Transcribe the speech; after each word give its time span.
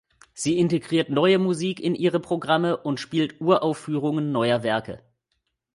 Sie 0.33 0.57
integriert 0.57 1.11
Neue 1.11 1.37
Musik 1.37 1.79
in 1.79 1.93
ihre 1.93 2.19
Programme 2.19 2.75
und 2.75 2.99
spielt 2.99 3.39
Uraufführungen 3.39 4.31
neuer 4.31 4.63
Werke. 4.63 4.99